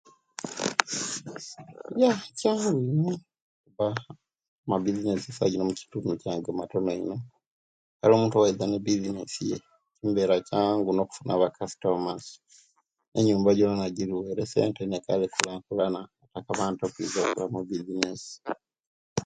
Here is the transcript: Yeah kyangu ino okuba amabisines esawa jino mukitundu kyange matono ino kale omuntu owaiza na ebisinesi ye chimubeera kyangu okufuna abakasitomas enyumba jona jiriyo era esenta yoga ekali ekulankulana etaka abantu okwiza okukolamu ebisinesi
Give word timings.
Yeah 2.01 2.17
kyangu 2.37 2.81
ino 2.93 3.11
okuba 3.53 3.87
amabisines 4.65 5.23
esawa 5.29 5.51
jino 5.51 5.63
mukitundu 5.69 6.11
kyange 6.21 6.49
matono 6.59 6.89
ino 7.01 7.15
kale 7.99 8.11
omuntu 8.15 8.35
owaiza 8.37 8.63
na 8.67 8.75
ebisinesi 8.81 9.41
ye 9.49 9.57
chimubeera 9.93 10.35
kyangu 10.47 10.87
okufuna 11.03 11.31
abakasitomas 11.33 12.23
enyumba 13.17 13.57
jona 13.57 13.93
jiriyo 13.95 14.17
era 14.31 14.41
esenta 14.45 14.79
yoga 14.81 14.97
ekali 14.99 15.23
ekulankulana 15.25 16.01
etaka 16.25 16.49
abantu 16.53 16.81
okwiza 16.83 17.17
okukolamu 17.21 17.57
ebisinesi 17.61 18.33